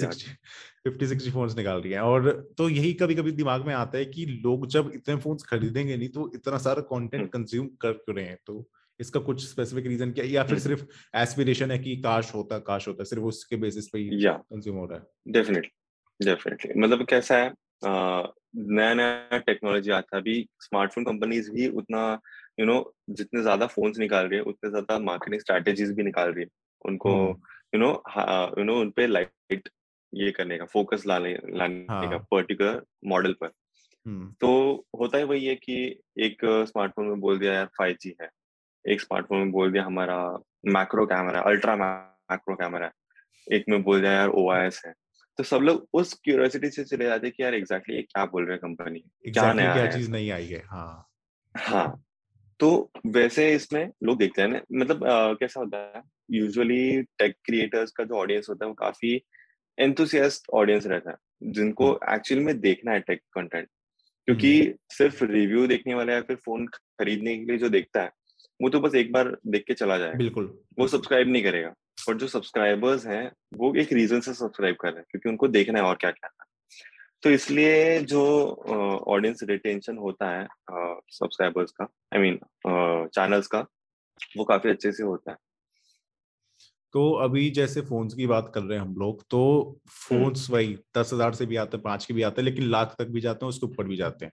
[0.84, 4.04] फिफ्टी सिक्सटी फ़ोन निकाल रही है। और तो यही कभी कभी दिमाग में आता है
[4.06, 8.24] कि लोग जब इतने फ़ोन खरीदेंगे नहीं तो इतना सारा कंटेंट। कंज्यूम कर क्यों रहे
[8.26, 8.38] हैं?
[8.46, 8.68] तो
[9.00, 10.30] इसका कुछ स्पेसिफिक रीजन क्या है?
[10.30, 10.84] या फिर हम्म। सिर्फ़
[11.16, 14.98] एस्पिरेशन है कि काश होता काश होता सिर्फ़ उसके बेसिस पे ही कंज्यूम हो रहा
[14.98, 21.68] है डेफिनेटली डेफिनेटली मतलब कैसा है नया नया टेक्नोलॉजी आता है अभी स्मार्टफ़ोन कंपनीज़ भी
[21.70, 22.00] उतना
[22.60, 26.02] यू you नो know, जितने ज़्यादा फोन्स निकाल रही है उतने ज़्यादा मार्केटिंग स्ट्रेटेजीज भी
[26.02, 26.50] निकाल रही है
[26.84, 27.12] उनको।
[27.74, 27.90] यू नो
[28.58, 29.68] यू नो उनपे लाइट
[30.12, 32.10] ये करने का फोकस लाने लाने हाँ.
[32.10, 33.50] का। पर्टिकुलर मॉडल पर
[34.06, 34.50] हम्म तो
[35.00, 35.76] होता है वही है कि
[36.18, 38.28] एक स्मार्टफ़ोन में बोल दिया यार फाइव जी है
[38.84, 42.90] एक स्मार्टफ़ोन में बोल दिया हमारा macro camera ultra macro camera
[43.46, 44.70] एक में बोल दिया यार ओ है।
[45.38, 48.44] तो सब लोग उस क्यूरियोसिटी से चले जाते हैं कि यार एग्जैक्टली ये क्या बोल
[48.44, 49.00] रहे हैं कंपनी
[49.32, 50.62] क्या नया क्या चीज़ नहीं आई है?
[50.66, 51.08] हाँ।
[51.54, 52.04] हाँ।
[52.60, 57.90] तो वैसे इसमें लोग देखते हैं ना मतलब अ, कैसा होता है यूजुअली टेक क्रिएटर्स
[57.90, 59.22] का जो ऑडियंस होता है वो काफ़ी
[59.78, 61.16] एंथुसियास्ट ऑडियंस रहता है
[61.52, 63.68] जिनको एक्चुअल में देखना है टेक कंटेंट
[64.28, 68.10] क्योंकि सिर्फ़ रिव्यू देखने वाला या फिर फ़ोन खरीदने के लिए जो देखता है
[68.60, 71.72] वो तो बस एक बार देख के चला जाएगा। बिल्कुल वो सब्सक्राइब नहीं करेगा।
[72.08, 75.78] और जो सब्सक्राइबर्स हैं वो एक रीजन से सब्सक्राइब कर रहे हैं क्योंकि उनको देखना
[75.78, 76.46] है और क्या क्या है।
[77.22, 78.22] तो इसलिए जो
[79.08, 80.46] ऑडियंस रिटेंशन होता है
[81.12, 82.38] सब्सक्राइबर्स का आई मीन
[83.08, 83.66] चैनल्स का
[84.36, 85.36] वो काफ़ी अच्छे से होता है।
[86.94, 89.40] तो अभी जैसे फोन्स की बात कर रहे हैं हम लोग तो
[89.88, 92.94] फोन्स वही दस हज़ार से भी आते हैं पाँच के भी आते हैं लेकिन लाख
[92.98, 94.32] तक भी जाते हैं उसके ऊपर भी जाते हैं।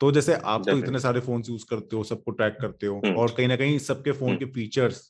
[0.00, 3.16] तो जैसे आप तो इतने सारे फ़ोन यूज़ करते हो सबको ट्रैक करते हो हम्म।
[3.16, 5.00] और कहीं ना कहीं सबके फ़ोन हम्म। के फीचर्स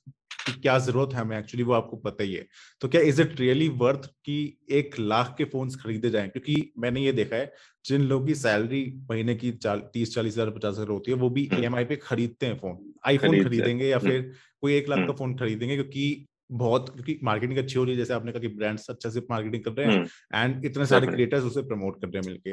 [0.46, 2.46] की क्या ज़रूरत है हमें एक्चुअली वो आपको पता ही है
[2.82, 4.36] तो क्या इज़ इट रियली वर्थ कि
[4.70, 7.52] एक लाख के फ़ोन खरीदे जाए क्योंकि मैंने ये देखा है
[7.84, 11.48] जिन लोगों की सैलरी महीने की तीस चालीस हज़ार पचास हज़ार होती है वो भी।
[11.54, 14.30] ई पे खरीदते हैं फ़ोन आईफोन खरीदेंगे या। फिर
[14.62, 18.14] कोई एक लाख का। फ़ोन खरीदेंगे क्योंकि बहुत क्योंकि मार्केटिंग अच्छी हो रही है जैसे
[18.14, 21.44] आपने कहा कि ब्रांड्स अच्छा से मार्केटिंग कर रहे हैं हम्म, एंड इतने सारे क्रिएटर्स
[21.44, 22.50] उसे प्रमोट कर रहे हैं मिलके।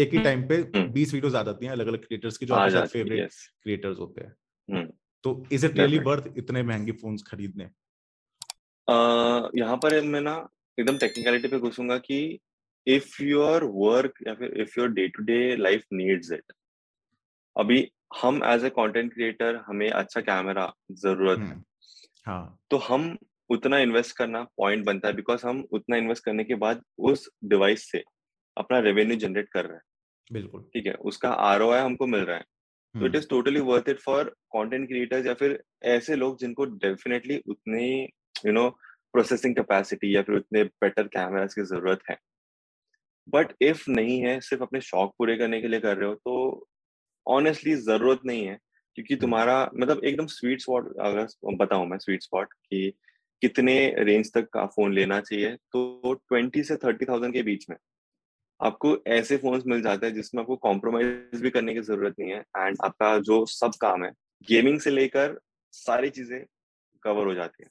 [0.00, 2.46] एक ही हम्म, टाइम पे हम्म। बीस वीडियोस आ जाती हैं अलग अलग क्रिएटर्स की
[2.46, 3.30] जो आपके फेवरेट
[3.62, 4.34] क्रिएटर्स होते हैं।
[4.68, 4.88] हम्म।
[5.24, 7.64] तो इज़ इट रियली वर्थ इतने महँगे फोन्स खरीदने?
[9.54, 10.36] यहाँ पर मैं ना
[10.78, 12.18] एकदम टेक्निकलिटी पे घुसूँगा कि
[12.86, 16.52] इफ़ योर वर्क या फिर if your day to day life needs it
[17.56, 17.86] अभी
[18.22, 21.62] हम एज ए कंटेंट क्रिएटर हमें अच्छा कैमरा ज़रूरत है। हम्म,
[22.26, 23.16] हाँ। तो हम
[23.50, 27.90] उतना इन्वेस्ट करना पॉइंट बनता है बिकॉज़ हम उतना इन्वेस्ट करने के बाद उस डिवाइस
[27.90, 28.02] से
[28.56, 29.82] अपना रेवेन्यू जनरेट कर रहे हैं।
[30.30, 30.94] बिल्कुल। ठीक है?
[30.94, 32.44] उसका आर हमको मिल रहा है।
[32.94, 34.24] तो it hmm, is totally worth it for
[34.56, 37.86] content creators या फिर ऐसे लोग जिनको डेफिनेटली उतनी
[38.46, 38.68] यू नो
[39.14, 42.16] प्रोसेसिंग कैपेसिटी या फिर उतने बेटर कैमराज की ज़रूरत है।
[43.28, 46.66] बट इफ़ नहीं है सिर्फ़ अपने शौक पूरे करने के लिए कर रहे हो तो
[47.26, 48.58] ऑनेस्टली ज़रूरत नहीं है
[48.94, 52.92] क्योंकि तुम्हारा मतलब एकदम स्वीट स्पॉट अगर बताऊँ मैं स्वीट स्पॉट कि
[53.42, 55.56] कितने रेंज तक का फ़ोन लेना चाहिए?
[55.72, 57.76] तो ट्वेंटी से थर्टी थाउज़ेंड के बीच में
[58.60, 62.40] आपको ऐसे फ़ोन मिल जाते हैं जिसमें आपको कॉम्प्रोमाइज भी करने की ज़रूरत नहीं है
[62.58, 64.12] एंड आपका जो सब काम है
[64.48, 65.38] गेमिंग से लेकर
[65.74, 66.44] सारी चीज़ें
[67.02, 67.70] कवर हो जाती है।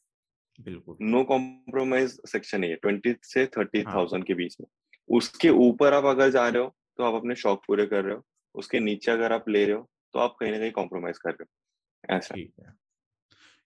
[0.60, 4.67] बिल्कुल। नो कॉम्प्रोमाइज सेक्शन है ट्वेंटी से थर्टी थाउज़ेंड के बीच में।
[5.10, 8.23] उसके ऊपर आप अगर जा रहे हो तो आप अपने शौक पूरे कर रहे हो
[8.55, 11.43] उसके नीचे अगर आप ले रहे हो तो आप कहीं ना कहीं कॉम्प्रोमाइज कर रहे
[11.84, 12.73] हो। ऐसा। ठीक है।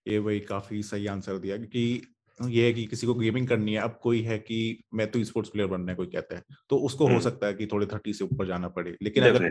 [0.06, 2.02] ये वही काफ़ी सही आंसर दिया क्योंकि
[2.38, 4.56] ये है कि किसी को गेमिंग करनी है अब कोई है कि
[4.94, 7.54] मैं तो स्पोर्ट्स प्लेयर बनना है कोई कहता है तो उसको हो हम्म। सकता है
[7.54, 9.50] कि थोड़े थर्टी से ऊपर जाना पड़े लेकिन अगर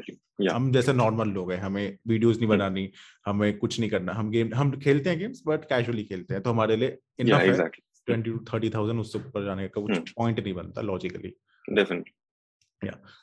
[0.50, 2.90] हम जैसे नॉर्मल लोग हैं हमें वीडियोस नहीं हम्म। बनानी
[3.26, 6.50] हमें कुछ नहीं करना हम गेम हम खेलते हैं गेम्स बट कैजुअली खेलते हैं तो
[6.50, 7.70] हमारे लिए इनफ है
[8.08, 11.34] ट्वेंटी टू थर्टी थाउज़ेंड उससे ऊपर जाने का कुछ हम्म। पॉइंट नहीं बनता लॉजिकली
[11.66, 12.12] डेफिनेटली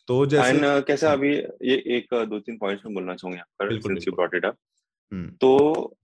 [0.08, 3.46] तो जैसे एंड कैसे हाँ। अभी ये एक दो तीन पॉइंट्स में बोलना चाहूँगा यहाँ
[3.58, 4.56] पर बिल्कुल, since you brought it up
[5.12, 5.96] hmm, तो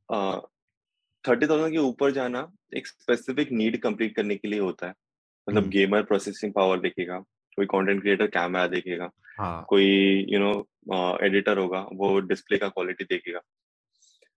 [1.26, 4.92] थर्टी थाउज़ेंड के ऊपर जाना एक स्पेसिफिक नीड कंप्लीट करने के लिए होता है।
[5.46, 7.18] मतलब। गेमर प्रोसेसिंग पावर देखेगा
[7.58, 9.86] कोई कंटेंट क्रिएटर कैमरा देखेगा हाँ। कोई
[10.28, 10.52] यू नो
[11.26, 13.40] एडिटर होगा वो डिस्प्ले का क्वालिटी देखेगा।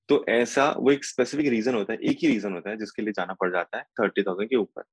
[0.10, 3.14] तो ऐसा वो एक स्पेसिफिक रीजन होता है एक ही रीजन होता है जिसके लिए
[3.14, 4.84] जाना पड़ जाता है थर्टी थाउज़ेंड के ऊपर।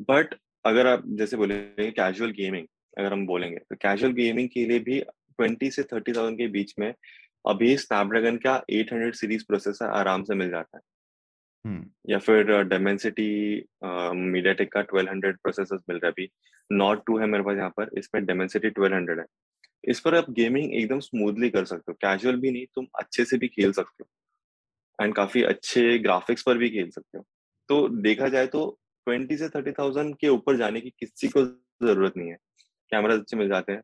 [0.00, 1.58] बट अगर आप जैसे बोले
[1.90, 2.66] कैजुअल गेमिंग
[2.98, 6.74] अगर हम बोलेंगे तो कैजुअल गेमिंग के लिए भी ट्वेंटी से थर्टी थाउज़ेंड के बीच
[6.78, 6.92] में
[7.44, 10.82] अभी स्नैपड्रैगन का 800 सीरीज़ प्रोसेसर आराम से मिल जाता है।
[12.10, 13.30] या फिर डेमेंसिटी
[13.84, 16.28] मीडियाटेक का 1200 प्रोसेसर मिल रहा है अभी।
[16.72, 19.24] नॉट टू है मेरे पास यहाँ पर इसमें डेमेंसिटी 1200 है।
[19.84, 23.38] इस पर आप गेमिंग एकदम स्मूथली कर सकते हो। कैजुअल भी नहीं तुम अच्छे से
[23.38, 27.24] भी खेल सकते हो। एंड काफ़ी अच्छे ग्राफिक्स पर भी खेल सकते हो।
[27.68, 31.44] तो देखा जाए तो 20 से 30,000 के ऊपर जाने की किसी को
[31.86, 32.36] ज़रूरत नहीं है।
[32.90, 33.82] कैमरा अच्छे मिल जाते हैं।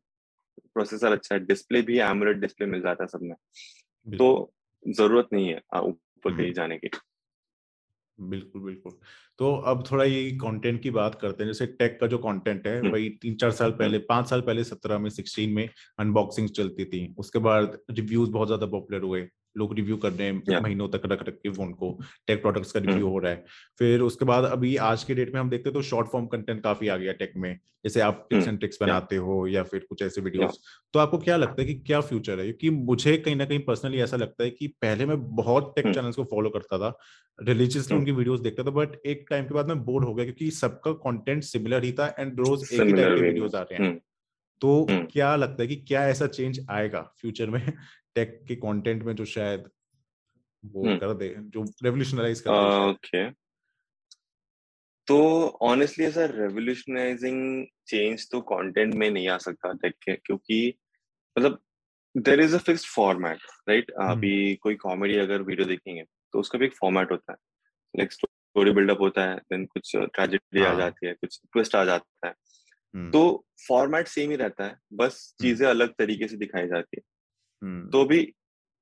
[0.74, 3.34] प्रोसेसर अच्छा है। डिस्प्ले भी एमोलेड डिस्प्ले मिल जाता है सब में
[4.16, 4.52] तो
[4.84, 6.88] ज़रूरत नहीं है ऊपर हम्म। कहीं जाने की।
[8.18, 8.92] बिल्कुल बिल्कुल।
[9.38, 12.74] तो अब थोड़ा ये कंटेंट की बात करते हैं जैसे टेक का जो कंटेंट है
[12.74, 16.84] भाई वही तीन चार साल पहले पाँच साल पहले सत्रह में सिक्सटीन में अनबॉक्सिंग चलती
[16.84, 19.22] थी। उसके बाद रिव्यूज़ बहुत ज़्यादा पॉपुलर हुए।
[19.56, 20.62] लोग रिव्यू कर रहे हैं Yeah.
[20.62, 23.44] महीनों तक रख रख के फ़ोन को टेक प्रोडक्ट्स का। रिव्यू हो रहा है
[23.78, 26.62] फिर उसके बाद अभी आज के डेट में हम देखते हैं तो शॉर्ट फॉर्म कंटेंट
[26.62, 30.02] काफ़ी आ गया टेक में जैसे आप टिप्स एंड ट्रिक्स बनाते हो या फिर कुछ
[30.02, 30.58] ऐसे वीडियोस
[30.94, 34.00] तो आपको क्या लगता है कि क्या फ्यूचर है क्योंकि मुझे कहीं ना कहीं पर्सनली
[34.00, 36.92] ऐसा लगता है कि पहले मैं बहुत टेक। चैनल्स को फॉलो करता था
[37.38, 40.24] रिलीजियसली हम्म। उनकी वीडियोस देखता था बट एक टाइम के बाद मैं बोर हो गया
[40.24, 43.84] क्योंकि सबका कंटेंट सिमिलर ही था एंड रोज एक ही टाइप के। वीडियोस आ रहे
[43.84, 43.96] हैं
[44.62, 47.60] तो। क्या लगता है कि क्या ऐसा चेंज आएगा फ्यूचर में
[48.16, 49.70] टेक के कंटेंट में जो शायद
[50.64, 53.30] वो हम्म। कर दे जो रेवोल्यूशनराइज कर दे ओके।
[55.08, 55.18] तो
[55.62, 60.74] ऑनेस्टली ऐसा रेवोल्यूशनाइजिंग चेंज तो कंटेंट में नहीं आ सकता टेक के क्योंकि
[61.36, 61.58] मतलब
[62.16, 66.66] there is a fixed format right अभी कोई कॉमेडी अगर वीडियो देखेंगे तो उसका भी
[66.66, 67.38] एक फॉर्मेट होता है।
[67.94, 71.84] लाइक स्टोरी बिल्डअप होता है देन कुछ ट्रेजेडी आ हाँ। जाती है कुछ ट्विस्ट आ
[71.84, 72.34] जाता है।
[72.94, 76.96] हम्म, तो फॉर्मेट सेम ही रहता है बस हम्म। चीज़ें अलग तरीके से दिखाई जाती
[76.96, 77.02] है।
[77.64, 78.20] तो भी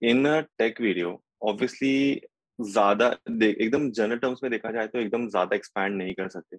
[0.02, 0.26] इन
[0.58, 2.20] टेक वीडियो ऑब्वियसली
[2.58, 3.06] ज़्यादा
[3.42, 6.56] एकदम जनरल टर्म्स में देखा जाए तो एकदम ज़्यादा एक्सपैंड नहीं कर सकते।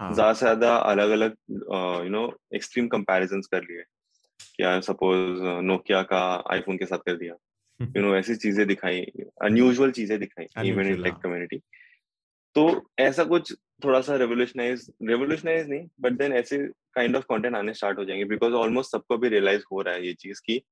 [0.00, 2.22] हाँ। ज़्यादा से ज़्यादा अलग अलग यू नो
[2.54, 3.82] एक्सट्रीम कंपैरिजन कर लिए।
[4.56, 6.20] क्या सपोज़ नोकिया का
[6.52, 7.34] आईफोन के साथ कर दिया।
[7.96, 9.00] यू नो ऐसी चीज़ें दिखाई
[9.44, 11.60] अनयूजुअल चीज़ें दिखाई इवन इन टेक हाँ। कम्युनिटी
[12.58, 13.52] तो ऐसा कुछ
[13.84, 16.58] थोड़ा सा रेवोल्यूशनाइज रेवोल्यूशनाइज नहीं बट देन ऐसे
[16.94, 20.06] काइंड ऑफ़ कंटेंट आने स्टार्ट हो जाएँगे बिकॉज़ ऑलमोस्ट सबको भी रियलाइज़ हो रहा है
[20.06, 20.62] ये चीज़ की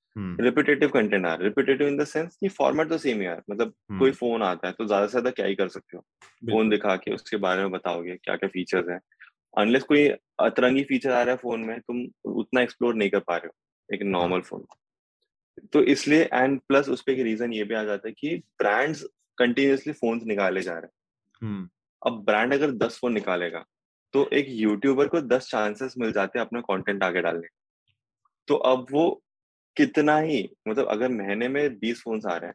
[0.41, 3.37] रिपीटेटिव कंटेंट आ रहा है। रिपीटेटिव इन द सेंस कि फॉर्मेट तो सेम ही है
[3.51, 6.03] मतलब हम्म, कोई फ़ोन आता है तो ज़्यादा से ज़्यादा क्या ही कर सकते हो?
[6.51, 9.01] फ़ोन दिखा के उसके बारे में बताओगे क्या क्या फीचर्स हैं।
[9.59, 10.09] अनलेस कोई
[10.41, 13.95] अतरंगी फीचर आ रहा है फ़ोन में तुम उतना एक्सप्लोर नहीं कर पा रहे हो
[13.95, 14.65] एक नॉर्मल फ़ोन
[15.73, 19.03] तो इसलिए एंड प्लस उस पे रीजन ये भी आ जाता है कि ब्रांड्स
[19.39, 20.91] कंटिन्यूसली फ़ोन निकाले जा रहे हैं।
[21.43, 21.69] हम्म,
[22.07, 23.65] अब ब्रांड अगर दस फ़ोन निकालेगा
[24.13, 27.57] तो एक यूट्यूबर को दस चांसेस मिल जाते हैं अपना कंटेंट आगे डालने। के।
[28.49, 29.23] तो अब वो
[29.77, 32.55] कितना ही मतलब अगर महीने में बीस फोन्स आ रहे हैं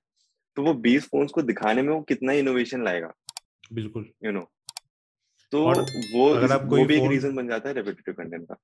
[0.55, 3.13] तो वो बीस फोन्स को दिखाने में वो कितना इनोवेशन लाएगा?
[3.73, 4.51] बिल्कुल। You you know know.
[5.51, 5.63] तो
[6.17, 8.55] वो अगर आप कोई वो भी एक रीजन बन जाता है रेपिटेटिव कंटेंट का।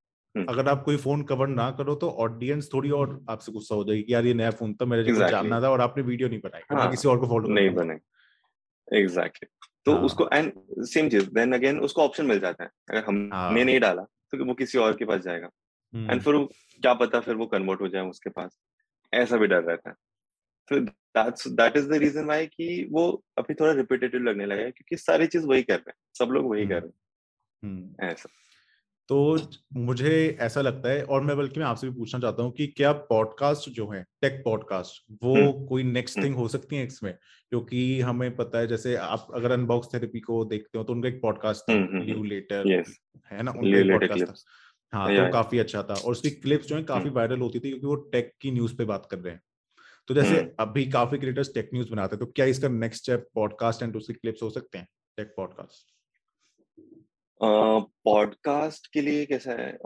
[0.48, 4.02] अगर आप कोई फ़ोन कवर ना करो तो ऑडियंस थोड़ी और आपसे गुस्सा हो जाएगी
[4.02, 5.30] कि यार ये नया फ़ोन था मेरे Exactly.
[5.30, 7.98] जानना था और आपने वीडियो नहीं बनाई। हाँ, किसी और को फॉलो नहीं बने
[8.98, 9.48] एग्जैक्टली
[9.88, 10.52] तो हाँ। उसको एंड
[10.84, 14.44] सेम चीज़ देन अगेन उसको ऑप्शन मिल जाता है अगर हाँ। हमने नहीं डाला तो
[14.44, 15.48] वो किसी और के पास जाएगा।
[15.94, 16.36] एंड फिर
[16.82, 18.58] क्या पता फिर वो कन्वर्ट हो जाए उसके पास
[19.12, 19.94] ऐसा भी डर रहता है।
[20.70, 24.70] तो that's that is the reason why कि वो अभी थोड़ा रिपीटेटिव लगने लगा है
[24.70, 26.88] क्योंकि सारी चीज़ वही कर रहे हैं सब लोग वही कर रहे
[27.68, 28.28] हैं। ऐसा।
[29.08, 29.38] तो
[29.74, 32.92] मुझे ऐसा लगता है और मैं बल्कि मैं आपसे भी पूछना चाहता हूँ कि क्या
[32.92, 37.12] पॉडकास्ट जो है टेक पॉडकास्ट वो हम्म, कोई नेक्स्ट थिंग हो सकती है इसमें?
[37.50, 41.20] क्योंकि हमें पता है जैसे आप अगर अनबॉक्स थेरेपी को देखते हो तो उनका एक
[41.22, 42.82] पॉडकास्ट था हम्म, हम्म, लेटर
[43.30, 43.50] है ना?
[43.50, 44.34] उनका एक पॉडकास्ट था।
[44.92, 47.68] हाँ तो काफ़ी अच्छा था और उसकी क्लिप्स जो है काफ़ी हम्म। वायरल होती थी
[47.68, 49.42] क्योंकि वो टेक की न्यूज़ पे बात कर रहे हैं।
[50.08, 53.82] तो जैसे अभी काफ़ी क्रिएटर्स टेक न्यूज़ बनाते हैं तो क्या इसका नेक्स्ट स्टेप पॉडकास्ट
[53.82, 55.97] एंड उसके क्लिप्स हो सकते हैं टेक पॉडकास्ट
[57.42, 59.78] पॉडकास्ट uh, के लिए कैसा है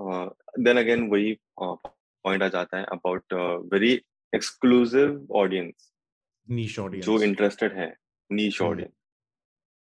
[0.58, 3.32] देन uh, अगेन वही पॉइंट uh, आ जाता है about
[3.72, 3.92] very
[4.34, 5.92] exclusive audience
[6.50, 7.96] niche audience जो इंटरेस्टेड है
[8.32, 8.92] नीश ऑडियंस।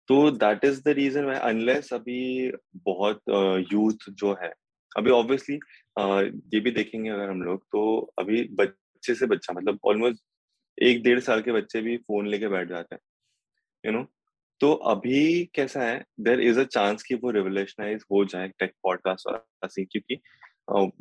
[0.08, 3.20] तो that is the reason why unless अभी बहुत
[3.72, 4.52] यूथ uh, जो है
[4.96, 5.56] अभी ऑब्वियसली
[6.00, 10.24] uh, ये भी देखेंगे अगर हम लोग तो अभी बच्चे से बच्चा मतलब ऑलमोस्ट
[10.82, 13.02] एक डेढ़ साल के बच्चे भी फ़ोन लेके बैठ जाते हैं
[13.84, 14.15] यू you नो know?
[14.60, 19.26] तो अभी कैसा है देर इज़ अ चांस कि वो रिवोल्यूशनाइज हो जाए टेक पॉडकास्ट
[19.26, 20.18] और क्योंकि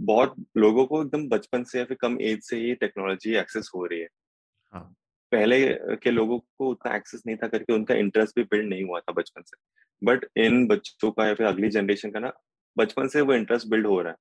[0.02, 3.86] बहुत लोगों को एकदम बचपन से या फिर कम एज से ही टेक्नोलॉजी एक्सेस हो
[3.86, 4.08] रही है।
[4.74, 4.96] हाँ.
[5.32, 5.60] पहले
[5.96, 9.14] के लोगों को उतना एक्सेस नहीं था करके उनका इंटरेस्ट भी बिल्ड नहीं हुआ था
[9.14, 9.58] बचपन से।
[10.02, 12.32] बट इन बच्चों का या फिर अगली जनरेशन का ना
[12.78, 14.18] बचपन से वो इंटरेस्ट बिल्ड हो रहा है।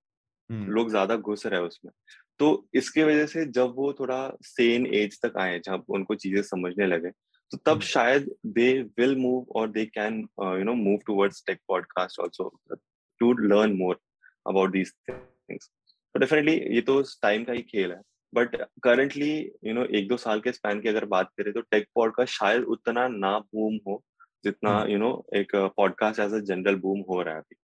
[0.68, 1.92] लोग ज़्यादा घुस रहे हैं उसमें।
[2.38, 6.86] तो इसकी वजह से जब वो थोड़ा सेन एज तक आए जब उनको चीज़ें समझने
[6.86, 7.10] लगे
[7.50, 12.20] तो तब शायद दे विल मूव और they can you know move towards tech podcast
[12.20, 12.58] also
[13.18, 14.00] to learn more
[14.48, 15.70] about these things
[16.14, 18.00] तो डेफिनेटली ये तो टाइम का ही खेल है।
[18.34, 21.88] बट करंटली यू नो एक दो साल के स्पैन की अगर बात करें तो टेक
[21.94, 24.04] पॉडकास्ट शायद उतना ना बूम हो
[24.44, 24.98] जितना यू hmm.
[24.98, 27.56] नो एक podcast as a general boom हो रहा है अभी।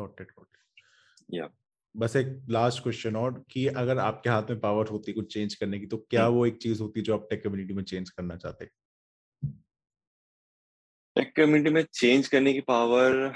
[0.00, 0.56] गॉट इट गॉट
[1.34, 1.48] या
[1.96, 5.78] बस एक लास्ट क्वेश्चन और कि अगर आपके हाथ में पावर होती कुछ चेंज करने
[5.78, 6.34] की तो क्या hmm.
[6.34, 8.66] वो एक चीज़ होती जो आप टेक कम्युनिटी में चेंज करना चाहते
[11.16, 13.34] टेक कम्युनिटी में चेंज करने की पावर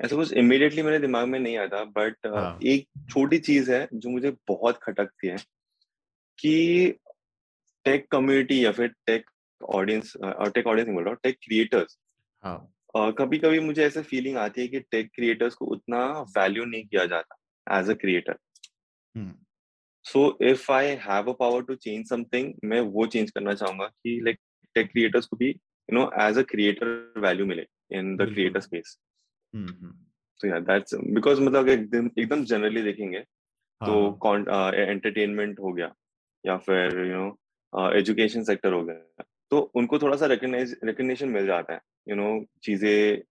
[0.00, 2.58] ऐसा कुछ इमीडिएटली मेरे दिमाग में नहीं आता बट हाँ.
[2.62, 5.36] एक छोटी चीज़ है जो मुझे बहुत खटकती है
[6.38, 6.94] कि
[7.84, 9.30] टेक कम्युनिटी या फिर टेक
[9.62, 11.98] ऑडियंस और टेक ऑडियंस नहीं बोल रहा टेक क्रिएटर्स
[12.96, 17.04] कभी कभी मुझे ऐसा फीलिंग आती है कि टेक क्रिएटर्स को उतना वैल्यू नहीं किया
[17.06, 17.36] जाता
[17.78, 18.36] as a creator
[20.02, 24.20] so if I have a power to change something मैं वो चेंज करना चाहूँगा कि
[24.24, 24.38] लाइक
[24.74, 28.98] टेक क्रिएटर्स को भी you know as a creator value मिले इन द क्रिएटर स्पेस
[30.40, 33.20] तो या दैट्स बिकॉज़ मतलब एकदम एकदम जनरली देखेंगे
[33.80, 34.10] तो
[34.74, 35.94] एंटरटेनमेंट हो गया
[36.46, 39.24] या फिर यू नो एजुकेशन सेक्टर हो गया।
[39.54, 43.22] तो उनको थोड़ा सा रिकग्निशन मिल जाता है यू नो चीज़ें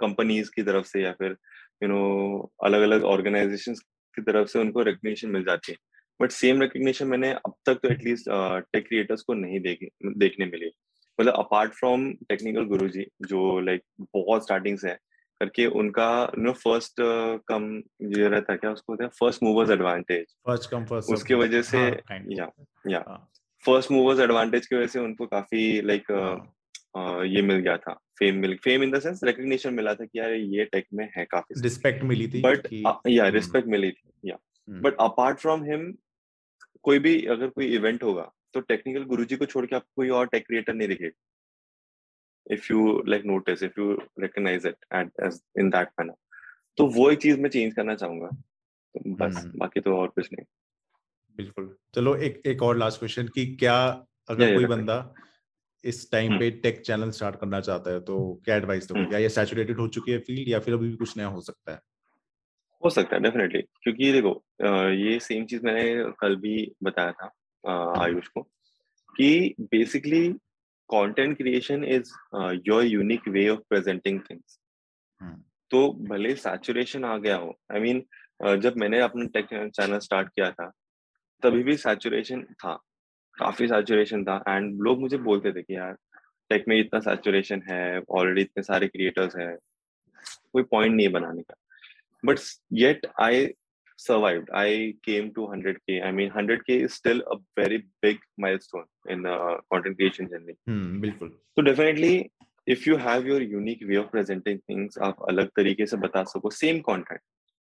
[0.00, 1.36] कंपनीज़ की तरफ़ से या फिर
[1.82, 3.74] यू नो अलग अलग ऑर्गेनाइजेशन
[4.16, 5.78] की तरफ़ से उनको रिकग्निशन मिल जाती है।
[6.20, 8.28] बट सेम रिकग्निशन मैंने अब तक तो एटलीस्ट
[8.72, 10.70] टेक क्रिएटर्स को नहीं देखे देखने मिली।
[11.20, 14.98] मतलब अपार्ट फ्रॉम टेक्निकल गुरुजी जो लाइक like, बहुत स्टार्टिंग से है
[15.40, 16.94] करके उनका नो फ़र्स्ट
[17.48, 17.82] कम
[18.18, 19.10] ये रहता क्या उसको होता है?
[19.10, 22.50] First movers advantage first come first उसकी वजह से हाँ, या
[22.90, 23.26] या।
[23.66, 27.24] फ़र्स्ट मूवर्स एडवांटेज की वजह से उनको काफ़ी लाइक हाँ.
[27.26, 30.32] ये मिल गया था। Fame mill fame in the sense recognition मिला था कि यार
[30.32, 32.68] ये टेक में है काफ़ी रिस्पेक्ट मिली थी बट
[33.08, 35.92] या रिस्पेक्ट मिली थी या बट अपार्ट फ्रॉम हिम
[36.82, 40.26] कोई भी अगर कोई इवेंट होगा तो टेक्निकल गुरुजी को छोड़ के आपको कोई और
[40.26, 41.20] टेक क्रिएटर नहीं दिखेगा।
[42.46, 43.84] If you like notice if you
[44.22, 46.16] recognize it at as in that manner
[46.78, 49.56] तो वो एक चीज़ मैं चेंज करना चाहूँगा। तो बस hmm.
[49.56, 50.44] बाकी तो और कुछ नहीं।
[51.36, 55.14] बिल्कुल। चलो एक एक और लास्ट क्वेश्चन कि क्या अगर कोई बंदा
[55.84, 56.40] इस टाइम hmm.
[56.40, 59.00] पे टेक चैनल स्टार्ट करना चाहता है तो क्या एडवाइस दोगे?
[59.00, 59.10] Hmm.
[59.10, 61.72] क्या ये सैचुरेटेड हो चुकी है फ़ील्ड या फिर अभी भी कुछ नया हो सकता
[61.72, 61.80] है?
[62.84, 64.44] हो सकता है डेफिनेटली क्योंकि देखो
[64.90, 67.32] ये सेम चीज़ मैंने कल भी बताया था
[68.02, 68.42] आयुष को
[69.16, 70.28] कि basically
[70.90, 72.12] content creation is
[72.66, 74.58] your unique way of presenting things
[75.70, 79.98] तो भले सैचुरेशन आ गया हो आई I मीन mean, जब मैंने अपना टेक चैनल
[79.98, 80.72] स्टार्ट किया था
[81.42, 82.74] तभी भी सैचुरेशन था
[83.38, 85.96] काफ़ी सैचुरेशन था एंड लोग मुझे बोलते थे कि यार
[86.50, 89.56] टेक में इतना सैचुरेशन है ऑलरेडी इतने सारे क्रिएटर्स हैं
[90.52, 91.54] कोई पॉइंट नहीं है बनाने का
[92.24, 92.38] but
[92.72, 93.46] yet I
[93.96, 94.48] survived.
[94.52, 96.04] I came to 100k.
[96.04, 100.56] I mean, 100k is still a very big milestone in the uh, content creation journey.
[100.66, 101.30] Hmm, बिल्कुल.
[101.54, 102.32] So definitely,
[102.66, 106.52] if you have your unique way of presenting things, आप अलग तरीके से बता सको
[106.52, 107.22] same content,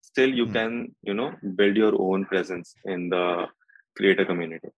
[0.06, 0.54] still you mm-hmm.
[0.54, 1.30] can you know
[1.62, 3.26] build your own presence in the
[3.98, 4.70] creator community.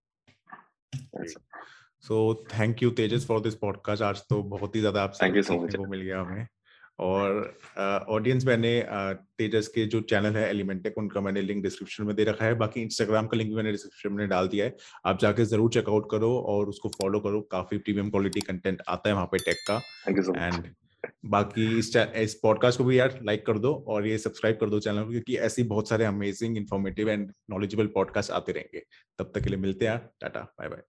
[1.99, 4.01] So thank you Tejas for this podcast.
[4.01, 6.47] आज तो बहुत ही ज़्यादा आपसे सीखने को मिल गया हमें.
[6.99, 7.57] और
[8.09, 8.71] ऑडियंस uh, मैंने
[9.37, 12.55] तेजस uh, के जो चैनल है एलिमेंटेक उनका मैंने लिंक डिस्क्रिप्शन में दे रखा है
[12.63, 16.07] बाकी इंस्टाग्राम का लिंक भी मैंने डिस्क्रिप्शन में डाल दिया है आप जाके ज़रूर चेकआउट
[16.11, 19.81] करो और उसको फॉलो करो काफ़ी प्रीमियम क्वालिटी कंटेंट आता है वहाँ पे टेक का
[20.09, 20.73] एंड
[21.25, 24.79] बाकी इस इस पॉडकास्ट को भी यार लाइक कर दो और ये सब्सक्राइब कर दो
[24.79, 28.83] चैनल को क्योंकि ऐसे बहुत सारे amazing informative and knowledgeable podcast आते रहेंगे।
[29.19, 30.81] तब तक के लिए मिलते हैं टाटा बाय बाय